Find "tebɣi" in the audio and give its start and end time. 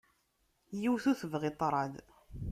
1.19-1.51